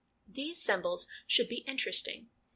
These 0.25 0.59
Symbols 0.63 1.05
should 1.27 1.47
be 1.47 1.57
Interesting. 1.67 2.31